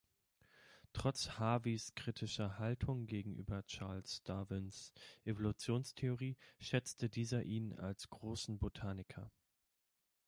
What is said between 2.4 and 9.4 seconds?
Haltung gegenüber Charles Darwins Evolutionstheorie schätzte dieser ihn als großen Botaniker.